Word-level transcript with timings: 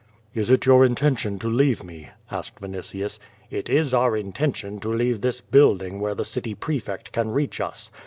Is 0.33 0.49
it 0.49 0.65
your 0.65 0.83
intention 0.83 1.37
to 1.37 1.47
leave 1.47 1.83
me?" 1.83 2.09
asked 2.31 2.59
Vinitius. 2.59 3.19
It 3.51 3.69
18 3.69 3.93
our 3.93 4.17
intention 4.17 4.79
to 4.79 4.89
leave 4.89 5.21
this 5.21 5.41
building 5.41 5.99
where 5.99 6.15
the 6.15 6.23
ciiy 6.23 6.59
prefect 6.59 7.11
can 7.11 7.29
reach 7.29 7.61
us. 7.61 7.91